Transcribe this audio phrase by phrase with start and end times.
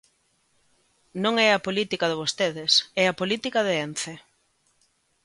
[1.23, 4.13] Non é a política de vostedes, é a política de Ence.